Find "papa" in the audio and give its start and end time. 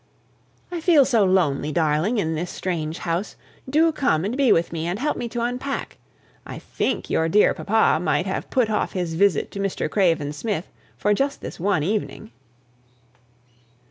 7.53-7.99